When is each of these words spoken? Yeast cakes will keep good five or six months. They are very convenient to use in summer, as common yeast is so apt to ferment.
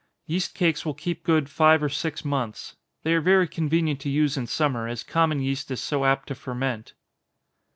Yeast 0.25 0.55
cakes 0.55 0.83
will 0.83 0.95
keep 0.95 1.23
good 1.23 1.47
five 1.47 1.83
or 1.83 1.87
six 1.89 2.25
months. 2.25 2.75
They 3.03 3.13
are 3.13 3.21
very 3.21 3.47
convenient 3.47 3.99
to 3.99 4.09
use 4.09 4.35
in 4.35 4.47
summer, 4.47 4.87
as 4.87 5.03
common 5.03 5.41
yeast 5.41 5.69
is 5.69 5.79
so 5.79 6.05
apt 6.05 6.29
to 6.29 6.33
ferment. 6.33 6.93